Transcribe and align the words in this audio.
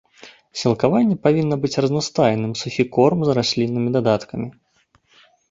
Сілкаванне 0.59 1.17
павінна 1.25 1.55
быць 1.65 1.79
разнастайным, 1.85 2.51
сухі 2.63 2.87
корм 2.97 3.19
з 3.29 3.37
расліннымі 3.41 3.89
дадаткамі. 3.99 4.47